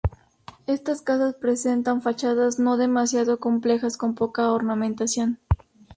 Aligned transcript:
Estas 0.65 1.03
casas 1.03 1.35
presentan 1.35 2.01
fachadas 2.01 2.57
no 2.57 2.75
demasiado 2.77 3.39
complejas 3.39 3.97
con 3.97 4.15
poca 4.15 4.51
ornamentación. 4.51 5.37